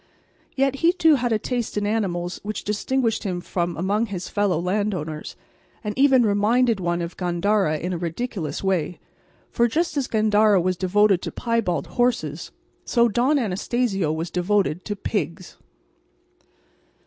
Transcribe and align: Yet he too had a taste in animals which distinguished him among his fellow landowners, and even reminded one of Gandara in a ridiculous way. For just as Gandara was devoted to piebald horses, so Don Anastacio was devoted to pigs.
Yet 0.55 0.77
he 0.77 0.93
too 0.93 1.13
had 1.13 1.31
a 1.31 1.37
taste 1.37 1.77
in 1.77 1.85
animals 1.85 2.39
which 2.41 2.63
distinguished 2.63 3.21
him 3.23 3.43
among 3.55 4.07
his 4.07 4.29
fellow 4.29 4.59
landowners, 4.59 5.35
and 5.83 5.95
even 5.95 6.25
reminded 6.25 6.79
one 6.79 7.03
of 7.03 7.17
Gandara 7.17 7.77
in 7.77 7.93
a 7.93 7.99
ridiculous 7.99 8.63
way. 8.63 8.99
For 9.51 9.67
just 9.67 9.97
as 9.97 10.07
Gandara 10.07 10.59
was 10.59 10.75
devoted 10.75 11.21
to 11.21 11.31
piebald 11.31 11.85
horses, 12.01 12.49
so 12.83 13.09
Don 13.09 13.37
Anastacio 13.37 14.11
was 14.11 14.31
devoted 14.31 14.85
to 14.85 14.95
pigs. 14.95 15.57